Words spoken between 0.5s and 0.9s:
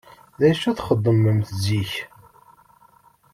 i